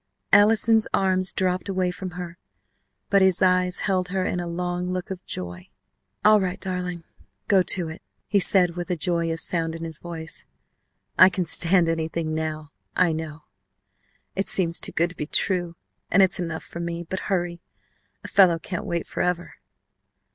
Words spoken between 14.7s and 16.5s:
too good to be true and it's